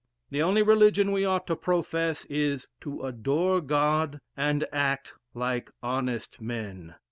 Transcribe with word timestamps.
The 0.31 0.41
only 0.41 0.63
religion 0.63 1.11
we 1.11 1.25
ought 1.25 1.45
to 1.45 1.55
profess 1.55 2.25
is, 2.25 2.67
'to 2.79 3.03
adore 3.03 3.61
God, 3.61 4.19
and 4.35 4.65
act 4.73 5.13
like 5.35 5.69
honest 5.83 6.41
men.' 6.41 6.95